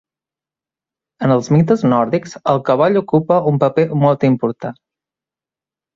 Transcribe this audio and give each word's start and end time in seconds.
En 1.27 1.33
els 1.35 1.49
mites 1.57 1.83
nòrdics 1.91 2.33
el 2.53 2.63
cavall 2.71 2.99
ocupa 3.05 3.41
un 3.53 3.61
paper 3.65 3.87
molt 4.07 4.27
important. 4.33 4.79